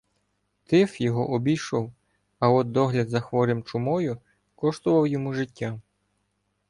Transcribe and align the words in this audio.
Тиф 0.65 1.01
його 1.01 1.29
обійшов, 1.31 1.93
а 2.39 2.49
от 2.49 2.71
догляд 2.71 3.09
за 3.09 3.19
хворим 3.21 3.63
чумою 3.63 4.17
коштував 4.55 5.07
йому 5.07 5.33
життя. 5.33 5.79